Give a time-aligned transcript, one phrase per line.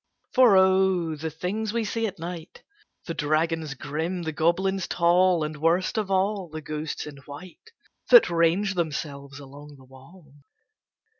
[0.33, 1.15] For O!
[1.15, 2.63] the things we see at night
[3.05, 7.69] The dragons grim, the goblins tall, And, worst of all, the ghosts in white
[8.09, 10.33] That range themselves along the wall!